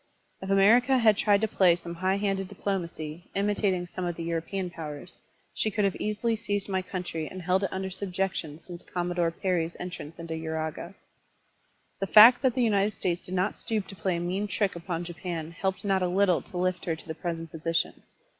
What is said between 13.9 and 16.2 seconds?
play a mean trick upon Japan helped not a